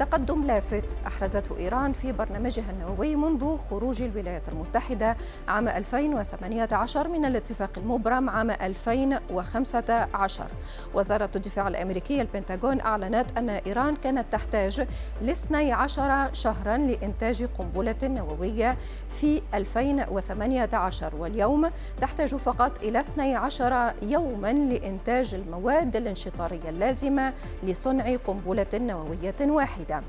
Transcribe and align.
تقدم 0.00 0.46
لافت 0.46 0.84
أحرزته 1.06 1.56
إيران 1.58 1.92
في 1.92 2.12
برنامجها 2.12 2.70
النووي 2.70 3.16
منذ 3.16 3.56
خروج 3.56 4.02
الولايات 4.02 4.48
المتحدة 4.48 5.16
عام 5.48 5.68
2018 5.68 7.08
من 7.08 7.24
الاتفاق 7.24 7.70
المبرم 7.76 8.30
عام 8.30 8.50
2015 8.50 10.46
وزارة 10.94 11.30
الدفاع 11.36 11.68
الأمريكية 11.68 12.22
البنتاغون 12.22 12.80
أعلنت 12.80 13.38
أن 13.38 13.50
إيران 13.50 13.96
كانت 13.96 14.32
تحتاج 14.32 14.86
ل 15.22 15.30
12 15.30 16.34
شهرا 16.34 16.76
لإنتاج 16.76 17.44
قنبلة 17.44 17.96
نووية 18.02 18.78
في 19.08 19.42
2018 19.54 21.16
واليوم 21.16 21.70
تحتاج 22.00 22.34
فقط 22.34 22.82
إلى 22.82 23.00
12 23.00 23.94
يوما 24.02 24.52
لإنتاج 24.52 25.34
المواد 25.34 25.96
الانشطارية 25.96 26.68
اللازمة 26.68 27.32
لصنع 27.62 28.16
قنبلة 28.16 28.66
نووية 28.74 29.36
واحدة. 29.40 29.89
الجديدة 29.90 30.02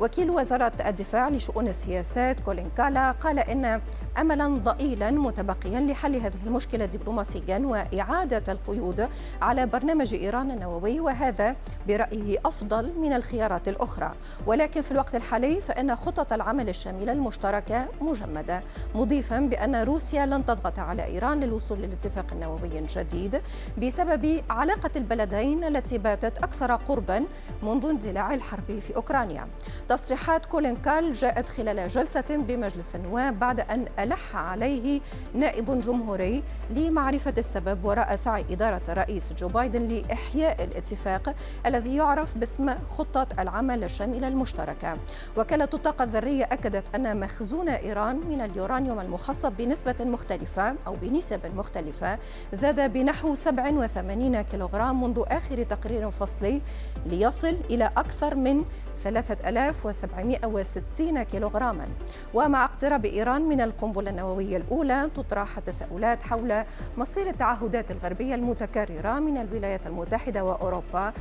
وكيل 0.00 0.30
وزارة 0.30 0.72
الدفاع 0.86 1.28
لشؤون 1.28 1.68
السياسات 1.68 2.40
كولين 2.40 2.70
كالا 2.76 3.10
قال 3.10 3.38
إن 3.38 3.80
أملا 4.18 4.48
ضئيلا 4.48 5.10
متبقيا 5.10 5.80
لحل 5.80 6.16
هذه 6.16 6.38
المشكلة 6.46 6.84
دبلوماسيا 6.84 7.58
وإعادة 7.58 8.52
القيود 8.52 9.08
على 9.42 9.66
برنامج 9.66 10.14
إيران 10.14 10.50
النووي 10.50 11.00
وهذا 11.00 11.56
برأيه 11.88 12.38
أفضل 12.44 12.92
من 12.98 13.12
الخيارات 13.12 13.68
الأخرى. 13.68 14.12
ولكن 14.46 14.80
في 14.80 14.90
الوقت 14.92 15.14
الحالي 15.14 15.60
فإن 15.60 15.96
خطط 15.96 16.32
العمل 16.32 16.68
الشاملة 16.68 17.12
المشتركة 17.12 17.86
مجمدة 18.00 18.62
مضيفا 18.94 19.38
بأن 19.40 19.76
روسيا 19.76 20.26
لن 20.26 20.44
تضغط 20.44 20.78
على 20.78 21.04
إيران 21.04 21.40
للوصول 21.40 21.78
للاتفاق 21.78 22.26
النووي 22.32 22.78
الجديد 22.78 23.40
بسبب 23.78 24.42
علاقة 24.50 24.90
البلدين 24.96 25.64
التي 25.64 25.98
باتت 25.98 26.38
أكثر 26.38 26.74
قربا 26.74 27.24
منذ 27.62 27.86
اندلاع 27.86 28.34
الحرب 28.34 28.78
في 28.80 28.96
أوكرانيا. 28.96 29.48
تصريحات 29.88 30.46
كولين 30.46 30.76
كال 30.76 31.12
جاءت 31.12 31.48
خلال 31.48 31.88
جلسة 31.88 32.24
بمجلس 32.30 32.94
النواب 32.94 33.38
بعد 33.38 33.60
أن 33.60 33.86
ألح 33.98 34.36
عليه 34.36 35.00
نائب 35.34 35.80
جمهوري 35.80 36.42
لمعرفة 36.70 37.34
السبب 37.38 37.84
وراء 37.84 38.16
سعي 38.16 38.44
إدارة 38.50 38.82
الرئيس 38.88 39.32
جو 39.32 39.48
بايدن 39.48 39.82
لإحياء 39.82 40.64
الاتفاق 40.64 41.34
الذي 41.66 41.77
يعرف 41.86 42.38
باسم 42.38 42.74
خطة 42.84 43.26
العمل 43.38 43.84
الشاملة 43.84 44.28
المشتركة 44.28 44.96
وكالة 45.36 45.68
الطاقة 45.74 46.02
الذرية 46.02 46.44
أكدت 46.44 46.94
أن 46.94 47.20
مخزون 47.20 47.68
إيران 47.68 48.16
من 48.16 48.40
اليورانيوم 48.40 49.00
المخصب 49.00 49.52
بنسبة 49.52 49.96
مختلفة 50.00 50.74
أو 50.86 50.96
بنسب 51.02 51.40
مختلفة 51.56 52.18
زاد 52.52 52.92
بنحو 52.92 53.34
87 53.34 54.42
كيلوغرام 54.42 55.02
منذ 55.02 55.22
آخر 55.26 55.62
تقرير 55.62 56.10
فصلي 56.10 56.60
ليصل 57.06 57.56
إلى 57.70 57.90
أكثر 57.96 58.34
من 58.34 58.64
3760 58.96 61.22
كيلوغراما. 61.22 61.88
ومع 62.34 62.64
اقتراب 62.64 63.04
إيران 63.04 63.42
من 63.42 63.60
القنبلة 63.60 64.10
النووية 64.10 64.56
الأولى 64.56 65.10
تطرح 65.14 65.58
تساؤلات 65.58 66.22
حول 66.22 66.64
مصير 66.96 67.28
التعهدات 67.28 67.90
الغربية 67.90 68.34
المتكررة 68.34 69.18
من 69.18 69.36
الولايات 69.36 69.86
المتحدة 69.86 70.44
وأوروبا 70.44 71.12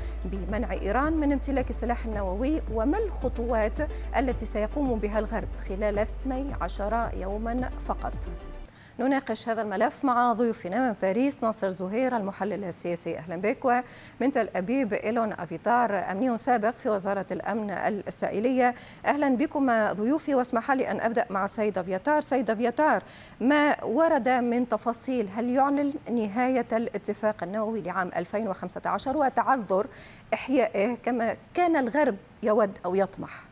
بمنع 0.46 0.72
إيران 0.72 1.14
من 1.14 1.32
امتلاك 1.32 1.70
السلاح 1.70 2.06
النووي 2.06 2.62
وما 2.74 2.98
الخطوات 2.98 3.80
التي 4.18 4.46
سيقوم 4.46 5.00
بها 5.00 5.20
الغرب 5.20 5.48
خلال 5.60 6.00
12 6.00 7.10
يوما 7.18 7.70
فقط؟ 7.80 8.14
نناقش 9.00 9.50
هذا 9.50 9.62
الملف 9.62 10.06
مع 10.06 10.34
ضيوفنا 10.34 10.88
من 10.88 10.96
باريس 11.02 11.44
ناصر 11.44 11.70
زهير 11.70 12.18
المحلل 12.18 12.64
السياسي. 12.64 13.18
أهلا 13.18 13.36
بك. 13.36 13.66
ومن 13.66 14.32
تل 14.32 14.50
أبيب 14.56 14.94
إيلون 14.94 15.34
أفيتار 15.34 16.12
امني 16.12 16.38
سابق 16.38 16.70
في 16.70 16.90
وزارة 16.90 17.26
الأمن 17.32 17.70
الإسرائيلية. 17.70 18.76
أهلا 19.06 19.36
بكم 19.36 19.92
ضيوفي 19.92 20.36
واسمح 20.36 20.72
لي 20.72 20.92
أن 20.92 21.02
أبدأ 21.02 21.26
مع 21.30 21.48
سيد 21.48 21.78
أفيتار. 21.78 22.22
سيد 22.22 22.50
أفيتار 22.52 23.04
ما 23.42 23.84
ورد 23.84 24.30
من 24.30 24.70
تفاصيل؟ 24.70 25.30
هل 25.36 25.50
يعلن 25.50 25.94
نهاية 26.12 26.68
الاتفاق 26.74 27.44
النووي 27.44 27.82
لعام 27.82 28.12
2015 28.16 29.18
وتعذر 29.18 29.88
إحيائه 30.34 30.96
كما 30.96 31.38
كان 31.54 31.76
الغرب 31.76 32.16
يود 32.44 32.78
أو 32.86 32.96
يطمح؟ 32.96 33.44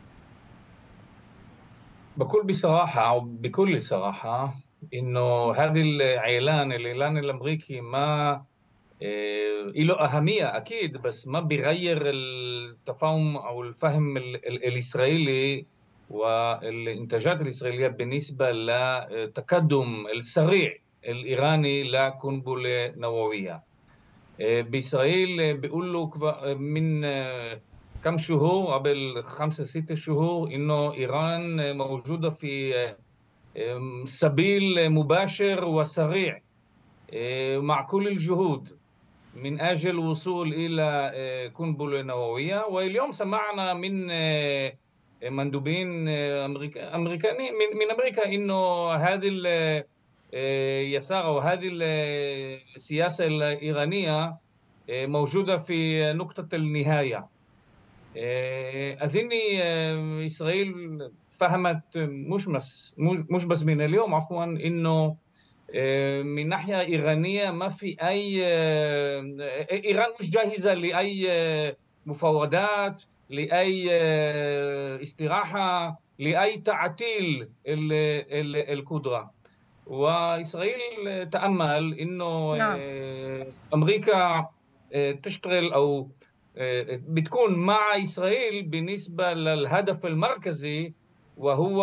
بكل 2.16 2.42
بصراحة 2.42 3.08
أو 3.08 3.20
بكل 3.20 3.82
صراحة 3.82 4.65
إنه 4.94 5.52
هذه 5.52 5.80
الإعلان 5.82 6.72
الإعلان 6.72 7.18
الأمريكي 7.18 7.80
ما 7.80 8.42
إيه 9.02 9.84
له 9.84 9.94
أهمية 10.04 10.56
أكيد 10.56 10.96
بس 10.96 11.28
ما 11.28 11.40
بيغير 11.40 12.02
التفاهم 12.04 13.36
أو 13.36 13.62
الفهم 13.62 14.16
الإسرائيلي 14.16 15.66
والإنتاجات 16.10 17.40
الإسرائيلية 17.40 17.88
بالنسبة 17.88 18.50
للتقدم 18.52 20.06
السريع 20.14 20.76
الإيراني 21.08 21.82
لقنبله 21.82 22.92
نووية. 22.96 23.62
بإسرائيل 24.40 25.56
بيقولوا 25.56 26.06
من 26.54 27.02
كم 28.04 28.16
شهور 28.18 28.74
قبل 28.74 29.22
خمسة 29.22 29.64
ستة 29.64 29.94
شهور 29.94 30.48
إنه 30.50 30.94
إيران 30.94 31.76
موجودة 31.76 32.30
في 32.30 32.74
سبيل 34.04 34.90
مباشر 34.90 35.64
وسريع 35.64 36.40
مع 37.56 37.82
كل 37.82 38.08
الجهود 38.08 38.78
من 39.34 39.60
أجل 39.60 39.90
الوصول 39.90 40.54
إلى 40.54 41.50
قنبلة 41.54 42.02
نووية. 42.02 42.64
واليوم 42.66 43.10
سمعنا 43.10 43.74
من 43.74 44.06
مندوبين 45.36 46.08
أمريكا 46.08 46.94
أمريكاني 46.94 47.50
من, 47.50 47.78
من 47.78 47.90
أمريكا 47.90 48.26
إنه 48.26 48.90
هذه 48.92 49.30
اليسار 50.34 51.26
أو 51.26 51.38
هذه 51.38 51.68
السياسة 52.76 53.26
الإيرانية 53.26 54.36
موجودة 54.90 55.56
في 55.56 56.12
نقطة 56.12 56.56
النهاية. 56.56 57.28
اظني 59.04 59.62
إسرائيل 60.26 60.98
فهمت 61.40 61.98
مش 61.98 62.46
بس 62.46 62.94
مش 63.30 63.44
بس 63.44 63.62
من 63.62 63.80
اليوم 63.80 64.14
عفوا 64.14 64.44
إنه 64.44 65.16
من 66.22 66.48
ناحية 66.48 66.80
إيرانية 66.80 67.50
ما 67.50 67.68
في 67.68 67.96
أي 68.02 68.46
إيران 69.84 70.12
مش 70.20 70.30
جاهزة 70.30 70.74
لأي 70.74 71.76
مفاوضات 72.06 73.02
لأي 73.30 73.90
استراحة 75.02 76.00
لأي 76.18 76.58
تعطيل 76.58 77.50
القدرة 77.66 79.30
وإسرائيل 79.86 81.30
تأمل 81.30 81.94
إنه 82.00 82.56
نعم. 82.56 82.80
أمريكا 83.74 84.48
تشتغل 85.22 85.72
أو 85.72 86.10
بتكون 86.86 87.54
مع 87.54 88.02
إسرائيل 88.02 88.62
بالنسبة 88.62 89.32
للهدف 89.32 90.06
المركزي 90.06 90.94
وهو 91.36 91.80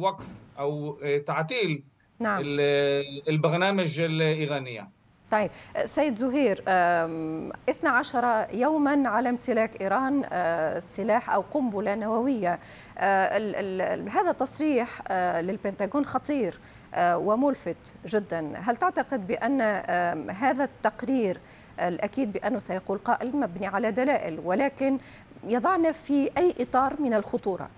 وقف 0.00 0.26
أو 0.58 0.98
تعطيل 1.26 1.82
نعم. 2.18 2.42
البرنامج 3.28 4.00
الإيرانية. 4.00 4.88
طيب 5.30 5.50
سيد 5.84 6.14
زهير 6.14 6.64
12 6.66 8.46
يوما 8.54 9.08
على 9.08 9.28
امتلاك 9.28 9.82
إيران 9.82 10.22
سلاح 10.80 11.30
أو 11.30 11.40
قنبلة 11.40 11.94
نووية. 11.94 12.58
هذا 14.08 14.30
التصريح 14.30 15.12
للبنتاغون 15.40 16.04
خطير 16.04 16.58
وملفت 16.98 17.94
جدا. 18.06 18.52
هل 18.56 18.76
تعتقد 18.76 19.26
بأن 19.26 19.60
هذا 20.30 20.64
التقرير 20.64 21.38
الأكيد 21.80 22.32
بأنه 22.32 22.58
سيقول 22.58 22.98
قائل 22.98 23.36
مبني 23.36 23.66
على 23.66 23.90
دلائل 23.90 24.40
ولكن 24.44 24.98
يضعنا 25.44 25.92
في 25.92 26.30
أي 26.38 26.54
إطار 26.60 27.00
من 27.00 27.14
الخطورة؟ 27.14 27.70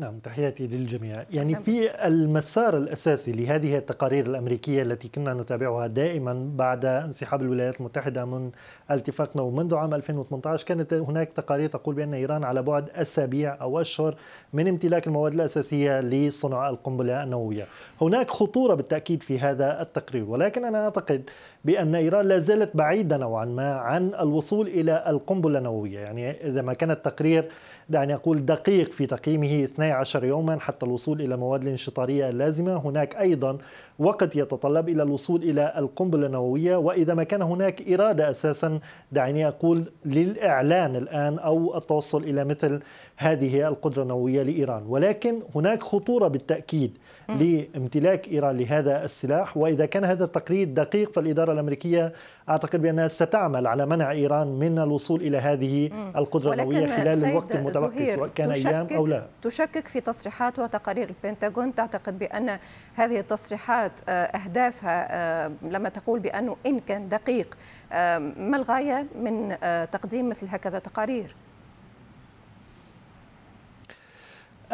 نعم 0.00 0.18
تحياتي 0.18 0.66
للجميع. 0.66 1.24
يعني 1.30 1.54
في 1.54 2.06
المسار 2.06 2.76
الأساسي 2.76 3.32
لهذه 3.32 3.76
التقارير 3.76 4.26
الأمريكية 4.26 4.82
التي 4.82 5.08
كنا 5.08 5.34
نتابعها 5.34 5.86
دائما 5.86 6.50
بعد 6.56 6.84
انسحاب 6.84 7.42
الولايات 7.42 7.80
المتحدة 7.80 8.24
من 8.24 8.50
الاتفاق 8.90 9.36
نووي 9.36 9.52
منذ 9.52 9.74
عام 9.74 9.94
2018 9.94 10.66
كانت 10.66 10.92
هناك 10.92 11.32
تقارير 11.32 11.68
تقول 11.68 11.94
بأن 11.94 12.14
إيران 12.14 12.44
على 12.44 12.62
بعد 12.62 12.90
أسابيع 12.90 13.60
أو 13.60 13.80
أشهر 13.80 14.16
من 14.52 14.68
امتلاك 14.68 15.06
المواد 15.06 15.34
الأساسية 15.34 16.00
لصنع 16.00 16.68
القنبلة 16.68 17.22
النووية. 17.22 17.66
هناك 18.00 18.30
خطورة 18.30 18.74
بالتأكيد 18.74 19.22
في 19.22 19.38
هذا 19.38 19.82
التقرير 19.82 20.24
ولكن 20.24 20.64
أنا 20.64 20.84
أعتقد 20.84 21.30
بأن 21.64 21.94
إيران 21.94 22.28
لا 22.28 22.38
زالت 22.38 22.76
بعيدة 22.76 23.16
نوعا 23.16 23.44
ما 23.44 23.74
عن 23.74 24.14
الوصول 24.14 24.68
إلى 24.68 25.04
القنبلة 25.08 25.58
النووية. 25.58 25.98
يعني 25.98 26.30
إذا 26.30 26.62
ما 26.62 26.72
كان 26.72 26.90
التقرير 26.90 27.48
دعني 27.88 28.14
أقول 28.14 28.46
دقيق 28.46 28.92
في 28.92 29.06
تقييمه 29.06 29.68
12 29.88 30.24
يوما 30.24 30.58
حتى 30.60 30.86
الوصول 30.86 31.20
إلى 31.20 31.34
المواد 31.34 31.62
الانشطارية 31.62 32.28
اللازمة. 32.28 32.76
هناك 32.76 33.16
أيضا 33.16 33.58
وقت 33.98 34.36
يتطلب 34.36 34.88
إلى 34.88 35.02
الوصول 35.02 35.42
إلى 35.42 35.74
القنبلة 35.76 36.26
النووية 36.26 36.76
وإذا 36.76 37.14
ما 37.14 37.24
كان 37.24 37.42
هناك 37.42 37.92
إرادة 37.92 38.30
أساسا 38.30 38.80
دعني 39.12 39.48
أقول 39.48 39.84
للإعلان 40.04 40.96
الآن 40.96 41.38
أو 41.38 41.76
التوصل 41.76 42.22
إلى 42.22 42.44
مثل 42.44 42.80
هذه 43.16 43.68
القدرة 43.68 44.02
النووية 44.02 44.42
لإيران. 44.42 44.82
ولكن 44.88 45.42
هناك 45.54 45.82
خطورة 45.82 46.28
بالتأكيد. 46.28 46.98
لامتلاك 47.28 48.28
إيران 48.28 48.56
لهذا 48.56 49.04
السلاح. 49.04 49.56
وإذا 49.56 49.86
كان 49.86 50.04
هذا 50.04 50.24
التقرير 50.24 50.68
دقيق 50.68 51.12
فالإدارة 51.12 51.52
الأمريكية 51.52 52.12
أعتقد 52.48 52.82
بأنها 52.82 53.08
ستعمل 53.08 53.66
على 53.66 53.86
منع 53.86 54.10
إيران 54.10 54.46
من 54.58 54.78
الوصول 54.78 55.20
إلى 55.20 55.38
هذه 55.38 55.90
القدرة 56.16 56.52
النووية 56.52 56.86
خلال 56.86 57.24
الوقت 57.24 57.52
المتبقي 57.52 58.06
سواء 58.06 58.28
كان 58.34 58.50
أيام 58.50 58.86
أو 58.92 59.06
لا. 59.06 59.26
تشكك 59.42 59.88
في 59.88 60.00
تصريحات 60.00 60.58
وتقارير 60.58 61.08
البنتاغون. 61.08 61.74
تعتقد 61.74 62.18
بأن 62.18 62.58
هذه 62.94 63.20
التصريحات 63.20 63.92
آه، 64.08 64.12
أهدافها 64.12 65.08
آه، 65.10 65.52
لما 65.62 65.88
تقول 65.88 66.20
بأنه 66.20 66.56
إن 66.66 66.78
كان 66.78 67.08
دقيق 67.08 67.54
آه، 67.92 68.18
ما 68.18 68.56
الغاية 68.56 69.06
من 69.22 69.56
تقديم 69.92 70.28
مثل 70.28 70.46
هكذا 70.48 70.78
تقارير؟ 70.78 71.34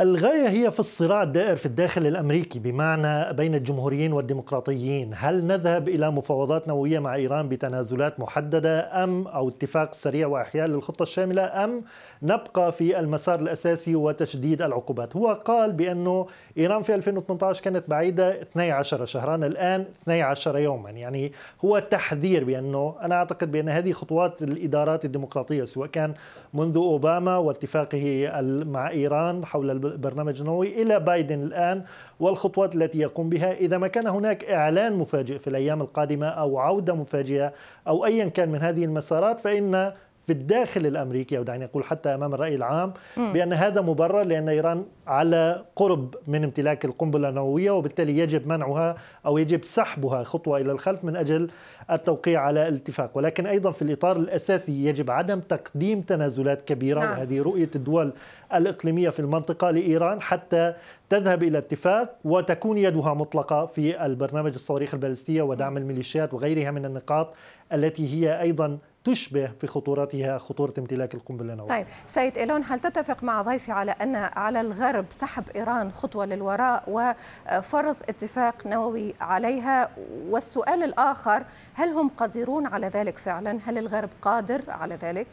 الغاية 0.00 0.48
هي 0.48 0.70
في 0.70 0.80
الصراع 0.80 1.22
الدائر 1.22 1.56
في 1.56 1.66
الداخل 1.66 2.06
الأمريكي 2.06 2.58
بمعنى 2.58 3.32
بين 3.32 3.54
الجمهوريين 3.54 4.12
والديمقراطيين. 4.12 5.10
هل 5.14 5.46
نذهب 5.46 5.88
إلى 5.88 6.10
مفاوضات 6.10 6.68
نووية 6.68 6.98
مع 6.98 7.14
إيران 7.14 7.48
بتنازلات 7.48 8.20
محددة 8.20 9.04
أم 9.04 9.28
أو 9.28 9.48
اتفاق 9.48 9.94
سريع 9.94 10.26
وإحياء 10.26 10.66
للخطة 10.66 11.02
الشاملة 11.02 11.64
أم 11.64 11.82
نبقى 12.22 12.72
في 12.72 12.98
المسار 13.00 13.40
الأساسي 13.40 13.96
وتشديد 13.96 14.62
العقوبات؟ 14.62 15.16
هو 15.16 15.32
قال 15.44 15.72
بأنه 15.72 16.26
إيران 16.58 16.82
في 16.82 16.94
2018 16.94 17.62
كانت 17.62 17.90
بعيدة 17.90 18.42
12 18.42 19.04
شهرا 19.04 19.34
الآن 19.34 19.84
12 20.02 20.58
يوما. 20.58 20.90
يعني 20.90 21.32
هو 21.64 21.78
تحذير 21.78 22.44
بأنه 22.44 22.94
أنا 23.02 23.14
أعتقد 23.14 23.52
بأن 23.52 23.68
هذه 23.68 23.92
خطوات 23.92 24.42
الإدارات 24.42 25.04
الديمقراطية 25.04 25.64
سواء 25.64 25.88
كان 25.88 26.14
منذ 26.54 26.76
أوباما 26.76 27.36
واتفاقه 27.36 28.30
مع 28.66 28.90
إيران 28.90 29.44
حول 29.44 29.83
البرنامج 29.86 30.40
النووي 30.40 30.82
إلى 30.82 31.00
بايدن 31.00 31.42
الآن 31.42 31.82
والخطوات 32.20 32.76
التي 32.76 32.98
يقوم 32.98 33.28
بها 33.28 33.52
إذا 33.52 33.78
ما 33.78 33.88
كان 33.88 34.06
هناك 34.06 34.44
إعلان 34.44 34.96
مفاجئ 34.96 35.38
في 35.38 35.46
الأيام 35.46 35.80
القادمة 35.80 36.26
أو 36.26 36.58
عودة 36.58 36.94
مفاجئة 36.94 37.52
أو 37.88 38.04
أيا 38.04 38.24
كان 38.28 38.48
من 38.48 38.58
هذه 38.58 38.84
المسارات 38.84 39.40
فإن 39.40 39.92
في 40.26 40.32
الداخل 40.32 40.86
الأمريكي 40.86 41.38
أو 41.38 41.42
دعني 41.42 41.64
أقول 41.64 41.84
حتى 41.84 42.14
أمام 42.14 42.34
الرأي 42.34 42.54
العام 42.54 42.92
بأن 43.16 43.52
هذا 43.52 43.80
مبرر 43.80 44.22
لأن 44.22 44.48
إيران 44.48 44.84
على 45.06 45.64
قرب 45.76 46.14
من 46.26 46.44
امتلاك 46.44 46.84
القنبلة 46.84 47.28
النووية 47.28 47.70
وبالتالي 47.70 48.18
يجب 48.18 48.46
منعها 48.46 48.94
أو 49.26 49.38
يجب 49.38 49.64
سحبها 49.64 50.24
خطوة 50.24 50.60
إلى 50.60 50.72
الخلف 50.72 51.04
من 51.04 51.16
أجل 51.16 51.50
التوقيع 51.90 52.40
على 52.40 52.68
الاتفاق. 52.68 53.10
ولكن 53.14 53.46
أيضا 53.46 53.70
في 53.70 53.82
الإطار 53.82 54.16
الأساسي 54.16 54.84
يجب 54.84 55.10
عدم 55.10 55.40
تقديم 55.40 56.00
تنازلات 56.00 56.62
كبيرة 56.62 57.00
نعم. 57.00 57.10
وهذه 57.10 57.42
رؤية 57.42 57.70
الدول 57.76 58.12
الإقليمية 58.54 59.10
في 59.10 59.20
المنطقة 59.20 59.70
لإيران 59.70 60.20
حتى 60.20 60.74
تذهب 61.08 61.42
إلى 61.42 61.58
اتفاق 61.58 62.16
وتكون 62.24 62.78
يدها 62.78 63.14
مطلقة 63.14 63.66
في 63.66 64.06
البرنامج 64.06 64.54
الصواريخ 64.54 64.94
البالستية 64.94 65.42
ودعم 65.42 65.76
الميليشيات 65.76 66.34
وغيرها 66.34 66.70
من 66.70 66.84
النقاط 66.84 67.34
التي 67.72 68.14
هي 68.14 68.40
أيضا 68.40 68.78
تشبه 69.04 69.46
في 69.46 69.66
خطورتها 69.66 70.38
خطورة 70.38 70.74
امتلاك 70.78 71.14
القنبلة 71.14 71.52
النووية. 71.52 71.68
طيب 71.68 71.86
سيد 72.06 72.38
إيلون 72.38 72.64
هل 72.64 72.80
تتفق 72.80 73.24
مع 73.24 73.42
ضيفي 73.42 73.72
على 73.72 73.90
أن 73.90 74.16
على 74.16 74.60
الغرب 74.60 75.06
سحب 75.10 75.44
إيران 75.56 75.92
خطوة 75.92 76.26
للوراء 76.26 76.84
وفرض 76.86 77.96
اتفاق 78.08 78.66
نووي 78.66 79.14
عليها؟ 79.20 79.90
والسؤال 80.28 80.82
الآخر 80.82 81.44
هل 81.74 81.88
هم 81.88 82.08
قادرون 82.08 82.66
على 82.66 82.86
ذلك 82.86 83.18
فعلا؟ 83.18 83.58
هل 83.64 83.78
الغرب 83.78 84.10
قادر 84.22 84.62
على 84.68 84.94
ذلك؟ 84.94 85.26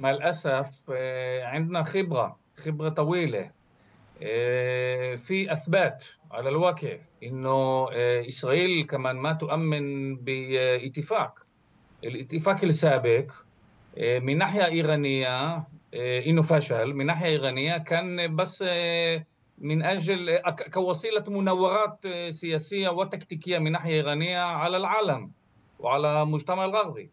مع 0.00 0.10
الأسف 0.10 0.90
آه، 0.92 1.44
عندنا 1.44 1.84
خبرة 1.84 2.38
خبرة 2.56 2.88
طويلة 2.88 3.50
آه، 4.22 5.14
في 5.14 5.52
أثبات 5.52 6.04
على 6.30 6.48
الواقع 6.48 6.98
إنه 7.22 7.88
آه، 7.92 8.26
إسرائيل 8.26 8.86
كمان 8.86 9.16
ما 9.16 9.32
تؤمن 9.32 10.16
باتفاق 10.16 11.46
الاتفاق 12.04 12.64
السابق 12.64 13.32
آه، 13.98 14.18
من 14.18 14.38
ناحية 14.38 14.66
إيرانية 14.66 15.56
آه، 15.94 16.20
إنه 16.26 16.42
فشل 16.42 16.94
من 16.94 17.06
ناحية 17.06 17.26
إيرانية 17.26 17.78
كان 17.78 18.36
بس 18.36 18.64
آه، 18.68 19.26
من 19.58 19.82
أجل 19.82 20.38
كوسيلة 20.74 21.24
مناورات 21.28 22.06
سياسية 22.28 22.88
وتكتيكية 22.88 23.58
من 23.58 23.72
ناحية 23.72 23.94
إيرانية 23.94 24.38
على 24.38 24.76
العالم 24.76 25.32
وعلى 25.78 26.22
المجتمع 26.22 26.64
الغربي. 26.64 27.10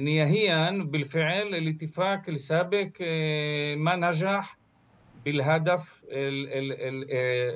نهائيا 0.00 0.70
بالفعل 0.70 1.54
الاتفاق 1.54 2.22
السابق 2.28 2.90
ما 3.76 3.96
نجح 3.96 4.58
بالهدف 5.24 6.04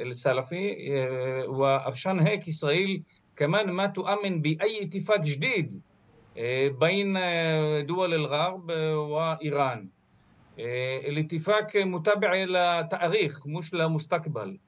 السلفي 0.06 0.76
وعشان 1.49 2.20
هيك 2.20 2.49
إسرائيل 2.49 3.02
كمان 3.37 3.70
ما 3.70 3.87
تؤمن 3.87 4.40
بأي 4.43 4.82
اتفاق 4.82 5.20
جديد. 5.20 5.82
بين 6.81 7.12
دول 7.87 8.14
الغرب 8.14 8.70
وايران 8.70 9.88
الاتفاق 11.08 11.76
متابع 11.76 12.35
لتاريخ 12.35 13.46
مش 13.46 13.75
لمستقبل 13.75 14.58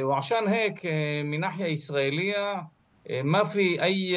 وعشان 0.00 0.48
هيك 0.48 0.86
من 1.26 1.40
ناحيه 1.40 1.72
اسرائيليه 1.72 2.68
ما 3.10 3.44
في 3.44 3.82
اي 3.82 4.16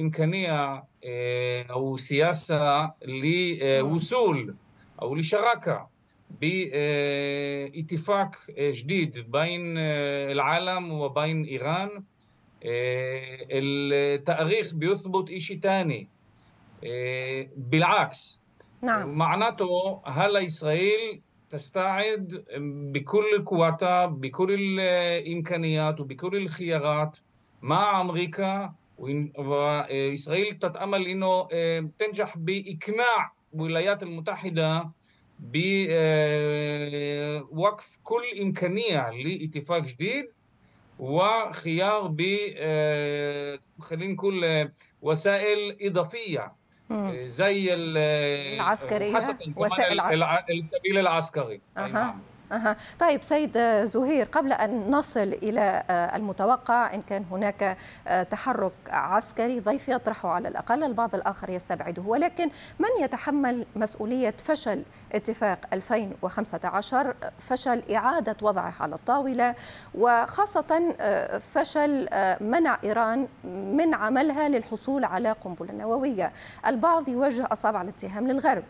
امكانيه 0.00 0.84
أو 1.70 1.96
سياسه 1.96 2.92
لوصول 3.04 4.54
أو 5.02 5.14
لشراكه 5.14 5.88
باتفاق 7.70 8.36
جديد 8.58 9.18
بين 9.30 9.78
العالم 9.78 10.92
وبين 10.92 11.44
ايران 11.44 12.04
آه، 12.66 13.46
التاريخ 13.50 14.74
بيثبت 14.74 15.38
شيء 15.38 15.60
ثاني 15.60 16.08
آه، 16.86 17.48
بالعكس 17.56 18.38
نعم. 18.82 19.18
معناته 19.18 20.00
هلا 20.06 20.44
إسرائيل 20.44 21.22
تستعد 21.50 22.44
بكل 22.92 23.44
قوتها 23.46 24.06
بكل 24.06 24.80
الإمكانيات 24.80 26.00
وبكل 26.00 26.36
الخيارات 26.36 27.18
مع 27.62 28.00
أمريكا 28.00 28.74
وإسرائيل 28.98 30.52
تتأمل 30.52 31.06
إنه 31.06 31.48
آه، 31.52 31.90
تنجح 31.98 32.38
بإقناع 32.38 33.32
الولايات 33.54 34.02
المتحدة 34.02 34.90
بوقف 35.38 36.68
كل 38.02 38.22
إمكانية 38.42 39.10
لاتفاق 39.10 39.78
جديد. 39.78 40.28
وخيار 40.98 42.06
ب 42.06 42.22
آه، 42.56 43.58
خلينا 43.80 44.12
نقول 44.12 44.44
آه، 44.44 44.72
وسائل 45.02 45.76
إضافية. 45.80 46.52
آه، 46.90 47.24
زي 47.24 47.74
العسكرية 47.74 49.16
وسائل 49.56 50.00
السبيل 50.50 50.98
العسكري. 50.98 51.60
أه. 51.78 52.14
أه. 52.52 52.76
طيب 53.00 53.22
سيد 53.22 53.58
زهير 53.84 54.26
قبل 54.32 54.52
أن 54.52 54.90
نصل 54.90 55.20
إلى 55.20 55.82
آه، 55.90 56.16
المتوقع 56.16 56.94
إن 56.94 57.02
كان 57.02 57.24
هناك 57.30 57.76
آه، 58.08 58.22
تحرك 58.22 58.72
عسكري 58.88 59.60
ضيف 59.60 59.88
يطرحه 59.88 60.28
على 60.28 60.48
الأقل 60.48 60.84
البعض 60.84 61.14
الآخر 61.14 61.50
يستبعده. 61.50 62.02
ولكن 62.02 62.50
من 62.78 62.88
يتحمل 63.04 63.66
مسؤولية 63.76 64.34
فشل 64.44 64.82
اتفاق 65.12 65.58
2015 65.72 67.14
فشل 67.38 67.82
إعادة 67.94 68.36
وضعه 68.42 68.74
على 68.80 68.94
الطاولة 68.94 69.54
وخاصة 69.94 70.94
آه، 71.00 71.38
فشل 71.38 72.08
منع 72.40 72.78
إيران 72.84 73.28
من 73.44 73.94
عملها 73.94 74.48
للحصول 74.48 75.04
على 75.04 75.32
قنبلة 75.32 75.72
نووية. 75.72 76.32
البعض 76.66 77.08
يوجه 77.08 77.48
أصابع 77.52 77.82
الاتهام 77.82 78.28
للغرب. 78.28 78.64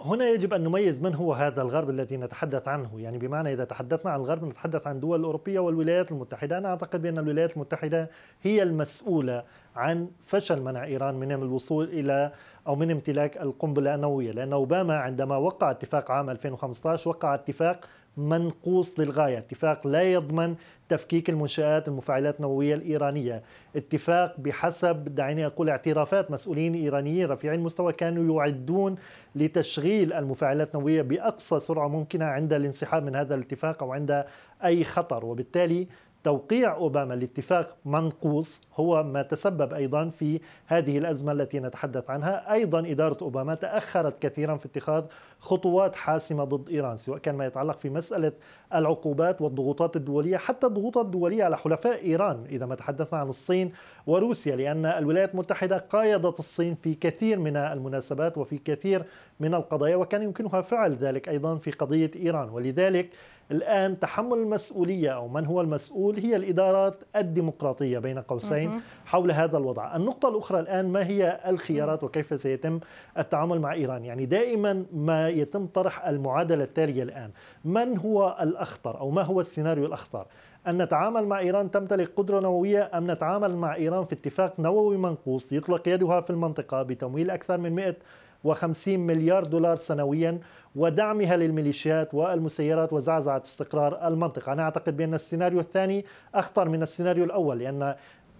هنا 0.00 0.28
يجب 0.28 0.54
أن 0.54 0.64
نميز 0.64 1.00
من 1.00 1.14
هو 1.14 1.32
هذا 1.32 1.62
الغرب 1.62 1.90
الذي 1.90 2.16
نتحدث 2.16 2.68
عنه. 2.68 3.00
يعني 3.00 3.18
بمعنى 3.18 3.52
إذا 3.52 3.64
تحدثنا 3.64 4.10
عن 4.10 4.20
الغرب 4.20 4.44
نتحدث 4.44 4.86
عن 4.86 4.94
الدول 4.94 5.20
الأوروبية 5.20 5.60
والولايات 5.60 6.12
المتحدة. 6.12 6.58
أنا 6.58 6.68
أعتقد 6.68 7.02
بأن 7.02 7.18
الولايات 7.18 7.56
المتحدة 7.56 8.10
هي 8.42 8.62
المسؤولة 8.62 9.44
عن 9.76 10.08
فشل 10.20 10.62
منع 10.62 10.84
إيران 10.84 11.14
من 11.14 11.32
الوصول 11.32 11.84
إلى 11.84 12.32
أو 12.66 12.76
من 12.76 12.90
امتلاك 12.90 13.36
القنبلة 13.36 13.94
النووية. 13.94 14.30
لأن 14.30 14.52
أوباما 14.52 14.96
عندما 14.96 15.36
وقع 15.36 15.70
اتفاق 15.70 16.10
عام 16.10 16.30
2015 16.30 17.10
وقع 17.10 17.34
اتفاق 17.34 17.84
منقوص 18.18 19.00
للغاية. 19.00 19.38
اتفاق 19.38 19.86
لا 19.86 20.02
يضمن 20.02 20.54
تفكيك 20.88 21.30
المنشآت 21.30 21.88
المفاعلات 21.88 22.36
النووية 22.36 22.74
الإيرانية. 22.74 23.42
اتفاق 23.76 24.34
بحسب 24.40 25.14
دعيني 25.14 25.46
أقول 25.46 25.68
اعترافات 25.68 26.30
مسؤولين 26.30 26.74
إيرانيين 26.74 27.28
رفيعي 27.28 27.56
المستوى 27.56 27.92
كانوا 27.92 28.40
يعدون 28.40 28.96
لتشغيل 29.34 30.12
المفاعلات 30.12 30.74
النووية 30.74 31.02
بأقصى 31.02 31.58
سرعة 31.58 31.88
ممكنة 31.88 32.24
عند 32.24 32.52
الانسحاب 32.52 33.04
من 33.04 33.16
هذا 33.16 33.34
الاتفاق 33.34 33.82
أو 33.82 33.92
عند 33.92 34.24
أي 34.64 34.84
خطر. 34.84 35.24
وبالتالي 35.24 35.86
توقيع 36.28 36.74
أوباما 36.74 37.14
لاتفاق 37.14 37.76
منقوص 37.84 38.60
هو 38.74 39.02
ما 39.02 39.22
تسبب 39.22 39.72
أيضا 39.72 40.08
في 40.08 40.40
هذه 40.66 40.98
الأزمة 40.98 41.32
التي 41.32 41.60
نتحدث 41.60 42.10
عنها، 42.10 42.52
أيضا 42.52 42.78
إدارة 42.78 43.16
أوباما 43.22 43.54
تأخرت 43.54 44.22
كثيرا 44.22 44.56
في 44.56 44.66
اتخاذ 44.66 45.04
خطوات 45.38 45.96
حاسمة 45.96 46.44
ضد 46.44 46.68
إيران، 46.68 46.96
سواء 46.96 47.18
كان 47.18 47.34
ما 47.34 47.46
يتعلق 47.46 47.78
في 47.78 47.90
مسألة 47.90 48.32
العقوبات 48.74 49.42
والضغوطات 49.42 49.96
الدولية، 49.96 50.36
حتى 50.36 50.66
الضغوطات 50.66 51.04
الدولية 51.04 51.44
على 51.44 51.56
حلفاء 51.56 52.04
إيران 52.04 52.44
إذا 52.50 52.66
ما 52.66 52.74
تحدثنا 52.74 53.18
عن 53.18 53.28
الصين 53.28 53.72
وروسيا، 54.06 54.56
لأن 54.56 54.86
الولايات 54.86 55.32
المتحدة 55.32 55.78
قايضت 55.78 56.38
الصين 56.38 56.74
في 56.74 56.94
كثير 56.94 57.38
من 57.38 57.56
المناسبات 57.56 58.38
وفي 58.38 58.58
كثير 58.58 59.04
من 59.40 59.54
القضايا 59.54 59.96
وكان 59.96 60.22
يمكنها 60.22 60.60
فعل 60.60 60.92
ذلك 60.92 61.28
أيضا 61.28 61.56
في 61.56 61.70
قضية 61.70 62.10
إيران، 62.16 62.48
ولذلك 62.48 63.10
الآن 63.50 63.98
تحمل 63.98 64.38
المسؤولية 64.38 65.10
أو 65.10 65.28
من 65.28 65.46
هو 65.46 65.60
المسؤول 65.60 66.18
هي 66.18 66.36
الإدارات 66.36 66.94
الديمقراطية 67.16 67.98
بين 67.98 68.18
قوسين 68.18 68.80
حول 69.06 69.30
هذا 69.30 69.58
الوضع. 69.58 69.96
النقطة 69.96 70.28
الأخرى 70.28 70.60
الآن 70.60 70.88
ما 70.92 71.06
هي 71.06 71.40
الخيارات 71.46 72.04
وكيف 72.04 72.40
سيتم 72.40 72.80
التعامل 73.18 73.60
مع 73.60 73.72
إيران؟ 73.72 74.04
يعني 74.04 74.26
دائما 74.26 74.84
ما 74.92 75.28
يتم 75.28 75.66
طرح 75.66 76.06
المعادلة 76.06 76.64
التالية 76.64 77.02
الآن. 77.02 77.30
من 77.64 77.98
هو 77.98 78.36
الأخطر 78.40 79.00
أو 79.00 79.10
ما 79.10 79.22
هو 79.22 79.40
السيناريو 79.40 79.86
الأخطر؟ 79.86 80.26
أن 80.66 80.82
نتعامل 80.82 81.26
مع 81.26 81.38
إيران 81.38 81.70
تمتلك 81.70 82.10
قدرة 82.16 82.40
نووية؟ 82.40 82.90
أم 82.94 83.10
نتعامل 83.10 83.56
مع 83.56 83.74
إيران 83.74 84.04
في 84.04 84.12
اتفاق 84.12 84.60
نووي 84.60 84.96
منقوص 84.96 85.52
يطلق 85.52 85.88
يدها 85.88 86.20
في 86.20 86.30
المنطقة 86.30 86.82
بتمويل 86.82 87.30
أكثر 87.30 87.58
من 87.58 87.72
100 87.72 87.96
وخمسين 88.44 89.06
مليار 89.06 89.44
دولار 89.44 89.76
سنويا 89.76 90.38
ودعمها 90.76 91.36
للميليشيات 91.36 92.14
والمسيرات 92.14 92.92
وزعزعة 92.92 93.42
استقرار 93.44 94.08
المنطقة. 94.08 94.52
أنا 94.52 94.62
أعتقد 94.62 94.96
بأن 94.96 95.14
السيناريو 95.14 95.60
الثاني 95.60 96.04
أخطر 96.34 96.68
من 96.68 96.82
السيناريو 96.82 97.24
الأول 97.24 97.58
لأن 97.58 97.94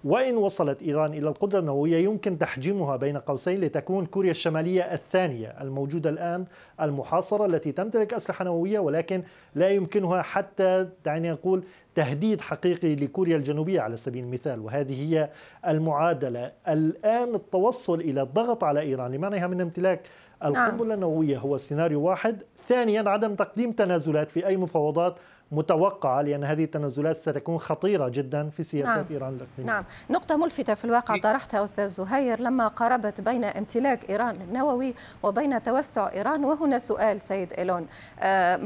وإن 0.04 0.36
وصلت 0.36 0.82
إيران 0.82 1.12
إلى 1.12 1.28
القدرة 1.28 1.60
النووية 1.60 1.96
يمكن 1.96 2.38
تحجيمها 2.38 2.96
بين 2.96 3.16
قوسين 3.16 3.60
لتكون 3.60 4.06
كوريا 4.06 4.30
الشمالية 4.30 4.82
الثانية 4.82 5.54
الموجودة 5.60 6.10
الآن 6.10 6.44
المحاصرة 6.80 7.46
التي 7.46 7.72
تمتلك 7.72 8.14
أسلحة 8.14 8.44
نووية 8.44 8.78
ولكن 8.78 9.22
لا 9.54 9.68
يمكنها 9.68 10.22
حتى 10.22 10.88
دعني 11.04 11.32
أقول 11.32 11.64
تهديد 11.98 12.40
حقيقي 12.40 12.94
لكوريا 12.94 13.36
الجنوبية 13.36 13.80
على 13.80 13.96
سبيل 13.96 14.24
المثال 14.24 14.60
وهذه 14.60 15.12
هي 15.12 15.30
المعادلة 15.68 16.52
الآن 16.68 17.34
التوصل 17.34 18.00
إلى 18.00 18.22
الضغط 18.22 18.64
على 18.64 18.80
إيران 18.80 19.12
لمنعها 19.12 19.46
من 19.46 19.60
امتلاك 19.60 20.00
القنبلة 20.44 20.88
نعم. 20.88 20.92
النووية 20.92 21.38
هو 21.38 21.56
سيناريو 21.56 22.02
واحد 22.02 22.42
ثانيا 22.68 23.08
عدم 23.08 23.34
تقديم 23.34 23.72
تنازلات 23.72 24.30
في 24.30 24.46
أي 24.46 24.56
مفاوضات 24.56 25.16
متوقعة 25.52 26.22
لأن 26.22 26.44
هذه 26.44 26.64
التنازلات 26.64 27.18
ستكون 27.18 27.58
خطيرة 27.58 28.08
جدا 28.08 28.50
في 28.50 28.62
سياسات 28.62 28.96
نعم. 28.96 29.06
إيران 29.10 29.28
الإقليمية 29.28 29.72
نعم. 29.72 29.84
نقطة 30.10 30.36
ملفتة 30.36 30.74
في 30.74 30.84
الواقع 30.84 31.16
طرحتها 31.16 31.64
أستاذ 31.64 31.88
زهير 31.88 32.40
لما 32.40 32.68
قاربت 32.68 33.20
بين 33.20 33.44
امتلاك 33.44 34.10
إيران 34.10 34.34
للنووي 34.36 34.94
وبين 35.22 35.62
توسع 35.62 36.10
إيران 36.12 36.44
وهنا 36.44 36.78
سؤال 36.78 37.20
سيد 37.20 37.52
إيلون. 37.52 37.86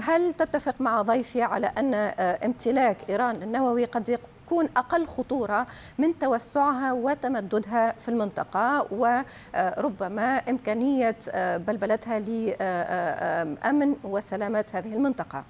هل 0.03 0.33
تتفق 0.33 0.81
مع 0.81 1.03
ضيفي 1.03 1.43
على 1.43 1.67
أن 1.67 1.95
امتلاك 2.45 3.11
إيران 3.11 3.37
للنووي 3.37 3.85
قد 3.85 4.09
يكون 4.09 4.69
أقل 4.77 5.07
خطورة 5.07 5.67
من 5.99 6.19
توسعها 6.19 6.93
وتمددها 6.93 7.93
في 7.93 8.09
المنطقة؟ 8.09 8.87
وربما 8.91 10.37
إمكانية 10.37 11.17
بلبلتها 11.57 12.19
لأمن 12.19 13.95
وسلامة 14.05 14.65
هذه 14.75 14.95
المنطقة. 14.95 15.45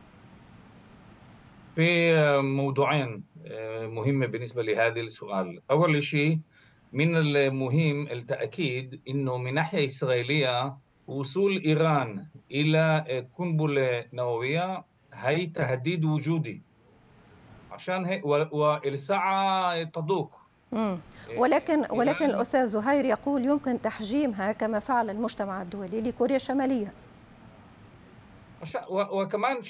في 1.76 2.12
موضوعين 2.43 3.25
آه، 3.47 3.87
مهمة 3.87 4.26
بالنسبة 4.26 4.62
لهذا 4.62 5.00
السؤال. 5.00 5.61
أول 5.71 6.02
شيء 6.02 6.38
من 6.93 7.17
المهم 7.17 8.07
التأكيد 8.09 9.00
أنه 9.09 9.37
من 9.38 9.55
ناحية 9.55 9.85
إسرائيلية 9.85 10.76
وصول 11.07 11.62
إيران 11.64 12.26
إلى 12.50 13.26
قنبلة 13.38 14.05
نووية 14.12 14.85
هي 15.14 15.47
تهديد 15.47 16.05
وجودي. 16.05 16.62
عشان 17.71 18.05
هيك 18.05 18.26
والساعة 18.26 19.83
تدوق 19.85 20.38
ولكن 21.37 21.85
ولكن 21.91 22.25
الأستاذ 22.25 22.67
زهير 22.67 23.05
يقول 23.05 23.45
يمكن 23.45 23.81
تحجيمها 23.81 24.52
كما 24.52 24.79
فعل 24.79 25.11
المجتمع 25.11 25.62
الدولي 25.62 26.00
لكوريا 26.00 26.37
الشمالية. 26.37 26.93
وكمان 28.90 29.61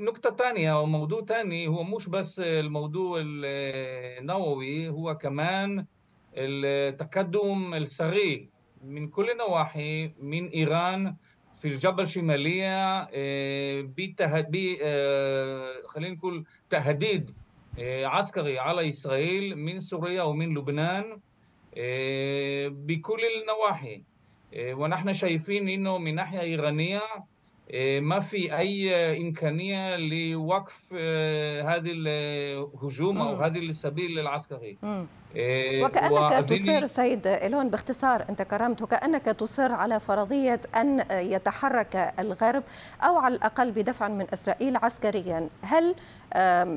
نقطة 0.00 0.36
ثانية 0.36 0.72
أو 0.72 0.86
موضوع 0.86 1.24
ثاني 1.24 1.68
هو 1.68 1.82
مش 1.82 2.08
بس 2.08 2.40
الموضوع 2.40 3.20
النووي 3.24 4.88
هو 4.88 5.16
كمان 5.16 5.86
التقدم 6.34 7.74
السريع 7.74 8.46
من 8.84 9.08
كل 9.08 9.30
النواحي 9.30 10.12
من 10.18 10.48
إيران 10.48 11.16
في 11.60 11.68
الجبل 11.68 12.02
الشمالية 12.02 13.08
آه، 13.12 13.90
آه، 14.82 15.82
خلينا 15.86 16.14
نقول 16.14 16.44
تهديد 16.70 17.30
آه، 17.78 18.06
عسكري 18.06 18.58
على 18.58 18.88
إسرائيل 18.88 19.56
من 19.56 19.80
سوريا 19.80 20.22
ومن 20.22 20.58
لبنان 20.58 21.20
بكل 22.68 23.20
النواحي. 23.40 24.02
ونحن 24.56 25.12
شايفين 25.12 25.68
إنه 25.68 25.98
من 25.98 26.14
ناحية 26.14 26.40
إيرانية 26.40 26.96
إيه، 26.96 27.24
ما 28.00 28.20
في 28.20 28.56
أي 28.56 28.92
إمكانية 29.20 29.96
لوقف 29.96 30.94
آه، 30.96 31.62
هذه 31.62 31.90
الهجوم 31.92 33.18
أو 33.18 33.36
هذه 33.36 33.58
السبيل 33.58 34.18
العسكري 34.18 34.78
إيه، 35.36 35.84
وكأنك 35.84 36.48
تصر 36.48 36.86
سيد 36.86 37.26
إيلون 37.26 37.70
باختصار 37.70 38.24
أنت 38.28 38.42
كرمت 38.42 38.82
وكأنك 38.82 39.24
تصر 39.24 39.72
على 39.72 40.00
فرضية 40.00 40.60
أن 40.76 41.04
يتحرك 41.10 42.14
الغرب 42.18 42.62
أو 43.02 43.16
على 43.16 43.34
الأقل 43.34 43.72
بدفع 43.72 44.08
من 44.08 44.26
إسرائيل 44.32 44.76
عسكريا. 44.76 45.48
هل 45.62 45.94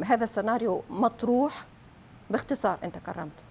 هذا 0.05 0.23
السيناريو 0.23 0.83
مطروح؟ 0.89 1.65
باختصار 2.29 2.77
أنت 2.83 2.97
كرمت. 2.97 3.45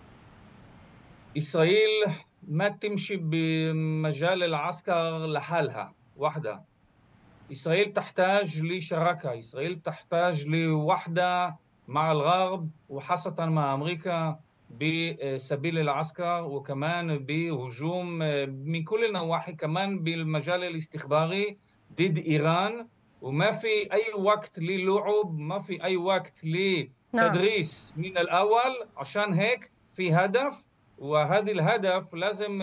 إسرائيل 1.37 2.13
ما 2.49 2.69
تمشي 2.69 3.17
بمجال 3.17 4.43
العسكر 4.43 5.27
لحالها 5.27 5.93
وحدها 6.17 6.70
إسرائيل 7.53 7.93
تحتاج 7.93 8.61
لشراكة 8.63 9.39
إسرائيل 9.39 9.81
تحتاج 9.81 10.47
لوحدة 10.47 11.57
مع 11.89 12.13
الغرب 12.13 12.71
وخاصة 12.89 13.37
مع 13.39 13.75
أمريكا 13.75 14.41
بسبيل 14.71 15.79
العسكر 15.79 16.45
وكمان 16.45 17.19
بهجوم 17.19 18.19
من 18.49 18.85
كل 18.85 19.05
النواحي 19.05 19.53
كمان 19.53 19.99
بالمجال 19.99 20.65
الاستخباري 20.65 21.59
ضد 21.93 22.19
إيران 22.19 22.89
وما 23.23 23.51
في 23.51 23.93
أي 23.93 24.15
وقت 24.15 24.59
للعب 24.59 25.39
ما 25.39 25.59
في 25.59 25.85
أي 25.85 25.97
وقت 25.97 26.45
لتدريس 26.45 27.93
نعم. 27.97 28.07
من 28.07 28.19
الأول 28.19 28.89
عشان 28.97 29.35
هيك 29.35 29.71
في 29.93 30.13
هدف 30.13 30.65
وهذا 30.99 31.53
الهدف 31.53 32.15
لازم 32.15 32.63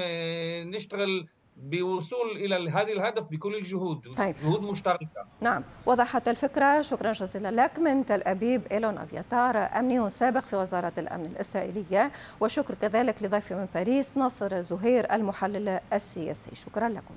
نشتغل 0.69 1.27
بوصول 1.57 2.31
إلى 2.31 2.69
هذا 2.69 2.91
الهدف 2.91 3.27
بكل 3.31 3.55
الجهود 3.55 4.15
طيب. 4.17 4.35
جهود 4.43 4.61
مشتركة. 4.61 5.25
نعم 5.41 5.63
وضحت 5.85 6.27
الفكرة. 6.27 6.81
شكرا 6.81 7.11
جزيلا 7.11 7.51
لك 7.51 7.79
من 7.79 8.05
تل 8.05 8.21
أبيب 8.23 8.61
إيلون 8.71 8.97
أفياتار 8.97 9.57
أمني 9.57 10.09
سابق 10.09 10.41
في 10.41 10.55
وزارة 10.55 10.93
الأمن 10.97 11.25
الإسرائيلية. 11.25 12.11
وشكر 12.39 12.75
كذلك 12.75 13.23
لضيفي 13.23 13.55
من 13.55 13.67
باريس 13.73 14.17
ناصر 14.17 14.61
زهير 14.61 15.13
المحلل 15.13 15.79
السياسي. 15.93 16.55
شكرا 16.55 16.89
لكم 16.89 17.15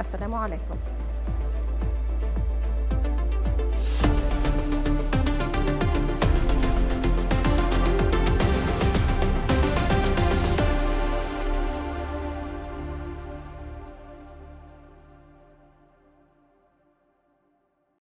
السلام 0.00 0.34
عليكم. 0.34 0.76